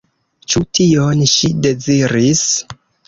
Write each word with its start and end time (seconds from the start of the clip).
Ĉu 0.53 0.61
tion 0.79 1.21
ŝi 1.33 1.51
deziris? 1.67 2.43